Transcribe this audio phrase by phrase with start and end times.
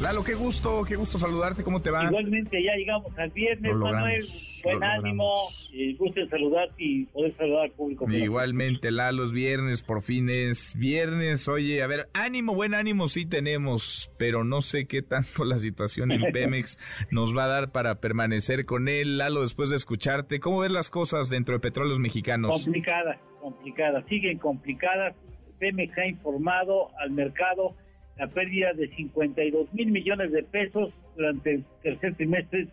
[0.00, 2.04] Lalo, qué gusto, qué gusto saludarte, ¿cómo te va?
[2.04, 4.24] Igualmente, ya llegamos al viernes, Manuel.
[4.64, 5.50] Buen ánimo,
[5.98, 8.10] gusto en saludarte y poder saludar al público.
[8.10, 11.48] Igualmente, Lalo, es viernes, por fin es viernes.
[11.48, 16.12] Oye, a ver, ánimo, buen ánimo sí tenemos, pero no sé qué tanto la situación
[16.12, 16.78] en Pemex
[17.10, 19.18] nos va a dar para permanecer con él.
[19.18, 22.62] Lalo, después de escucharte, ¿cómo ves las cosas dentro de Petróleos Mexicanos?
[22.64, 25.14] Complicadas, complicadas, siguen complicadas.
[25.58, 27.76] Pemex ha informado al mercado
[28.20, 32.66] la pérdida de 52 mil millones de pesos durante el tercer trimestre,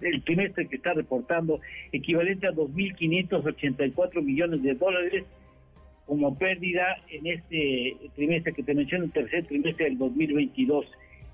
[0.00, 1.60] el, trimestre que está reportando,
[1.92, 5.24] equivalente a 2.584 millones de dólares
[6.06, 10.86] como pérdida en este trimestre que te menciono, el tercer trimestre del 2022.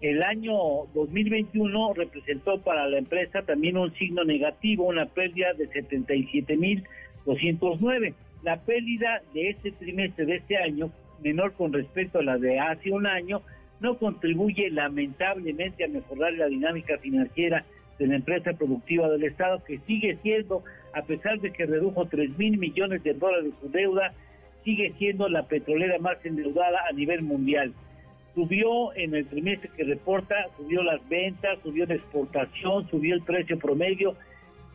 [0.02, 8.13] El año 2021 representó para la empresa también un signo negativo, una pérdida de 77.209.
[8.43, 10.91] La pérdida de este trimestre de este año
[11.23, 13.43] menor con respecto a la de hace un año,
[13.80, 17.65] no contribuye lamentablemente a mejorar la dinámica financiera
[17.99, 20.62] de la empresa productiva del Estado, que sigue siendo,
[20.95, 24.12] a pesar de que redujo 3 mil millones de dólares su deuda,
[24.65, 27.73] sigue siendo la petrolera más endeudada a nivel mundial.
[28.34, 33.59] Subió en el trimestre que reporta, subió las ventas, subió la exportación, subió el precio
[33.59, 34.15] promedio,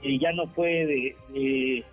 [0.02, 1.83] y ya no fue de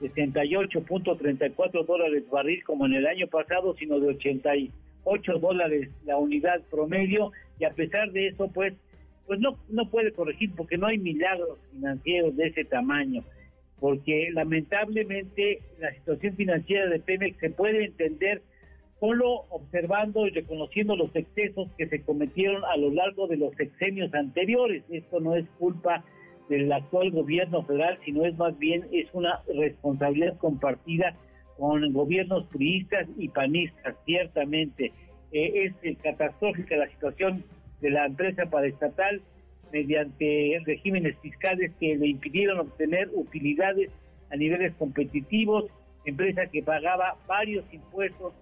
[0.00, 7.32] 68.34 dólares barril como en el año pasado, sino de 88 dólares la unidad promedio
[7.58, 8.74] y a pesar de eso pues
[9.26, 13.22] pues no no puede corregir porque no hay milagros financieros de ese tamaño
[13.80, 18.42] porque lamentablemente la situación financiera de Pemex se puede entender
[19.00, 24.12] solo observando y reconociendo los excesos que se cometieron a lo largo de los sexenios
[24.12, 24.82] anteriores.
[24.90, 26.04] Esto no es culpa
[26.48, 31.14] del actual gobierno federal, sino es más bien es una responsabilidad compartida
[31.56, 34.92] con gobiernos priistas y panistas, ciertamente.
[35.32, 37.44] Eh, es catastrófica la situación
[37.80, 39.20] de la empresa paraestatal
[39.72, 43.90] mediante regímenes fiscales que le impidieron obtener utilidades
[44.30, 45.66] a niveles competitivos,
[46.04, 48.32] empresa que pagaba varios impuestos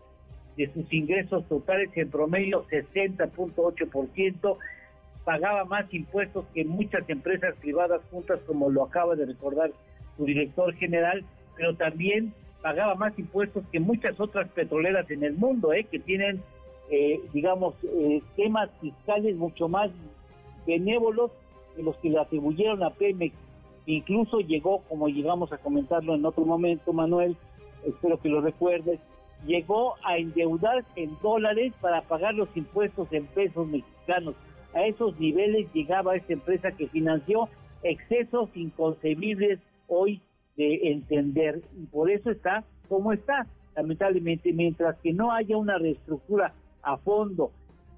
[0.57, 4.59] de sus ingresos totales en promedio 60.8%,
[5.27, 9.73] pagaba más impuestos que muchas empresas privadas juntas, como lo acaba de recordar
[10.17, 11.25] su director general,
[11.57, 12.33] pero también
[12.63, 15.83] pagaba más impuestos que muchas otras petroleras en el mundo, ¿eh?
[15.91, 16.41] que tienen,
[16.93, 18.23] eh, digamos, eh,
[18.81, 19.91] fiscales mucho más
[20.65, 21.33] benévolos
[21.75, 23.35] que los que le atribuyeron a Pemex.
[23.87, 27.37] Incluso llegó, como llegamos a comentarlo en otro momento, Manuel,
[27.85, 29.01] espero que lo recuerdes,
[29.45, 34.37] llegó a endeudarse en dólares para pagar los impuestos en pesos mexicanos
[34.75, 37.49] a esos niveles llegaba esta empresa que financió
[37.83, 40.21] excesos inconcebibles hoy
[40.57, 43.47] de entender y por eso está como está.
[43.75, 47.51] Lamentablemente, mientras que no haya una reestructura a fondo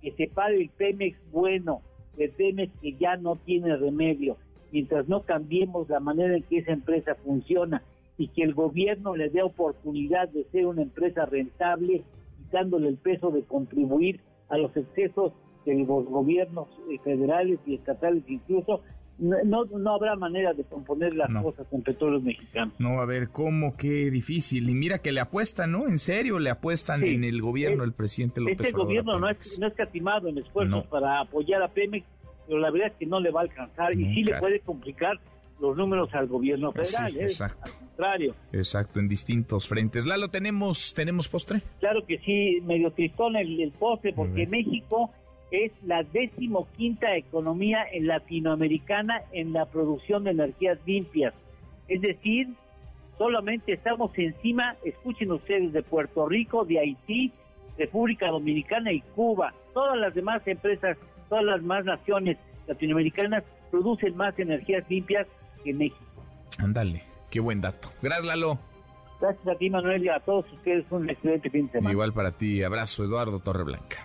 [0.02, 1.82] que separe el Pemex bueno
[2.16, 4.36] del Pemex que ya no tiene remedio,
[4.72, 7.82] mientras no cambiemos la manera en que esa empresa funciona
[8.16, 12.02] y que el gobierno le dé oportunidad de ser una empresa rentable,
[12.38, 15.32] quitándole el peso de contribuir a los excesos
[15.72, 18.82] de los gobiernos eh, federales y estatales incluso,
[19.18, 22.74] no, no habrá manera de componer las cosas con petróleos mexicanos.
[22.78, 23.76] No, a ver, ¿cómo?
[23.76, 24.68] Qué difícil.
[24.70, 25.88] Y mira que le apuestan, ¿no?
[25.88, 29.66] En serio, le apuestan en el gobierno, el presidente López Este gobierno no es, no
[29.66, 32.06] es catimado en esfuerzos para apoyar a Pemex,
[32.46, 35.18] pero la verdad es que no le va a alcanzar y sí le puede complicar
[35.60, 37.24] los números al gobierno federal, ¿eh?
[37.24, 37.72] exacto.
[37.72, 38.34] al contrario.
[38.52, 40.06] Exacto, en distintos frentes.
[40.06, 41.62] Lalo, ¿tenemos, ¿tenemos postre?
[41.80, 45.10] Claro que sí, medio tristón el, el postre, porque México
[45.50, 51.34] es la decimoquinta economía en latinoamericana en la producción de energías limpias.
[51.88, 52.48] Es decir,
[53.16, 57.32] solamente estamos encima, escuchen ustedes, de Puerto Rico, de Haití,
[57.78, 59.54] República Dominicana y Cuba.
[59.72, 60.98] Todas las demás empresas,
[61.28, 62.36] todas las demás naciones
[62.66, 65.26] latinoamericanas producen más energías limpias
[65.64, 65.98] que México.
[66.58, 67.88] Ándale, qué buen dato.
[68.02, 68.58] Gracias, Lalo.
[69.20, 70.84] Gracias a ti, Manuel, y a todos ustedes.
[70.90, 71.92] Un excelente fin de semana.
[71.92, 72.62] Igual para ti.
[72.62, 74.04] Abrazo, Eduardo Torreblanca.